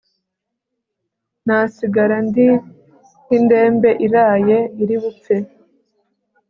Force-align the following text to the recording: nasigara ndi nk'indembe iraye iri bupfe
nasigara 1.45 2.17
ndi 2.27 2.47
nk'indembe 3.23 3.89
iraye 4.05 4.57
iri 4.81 4.95
bupfe 5.01 5.35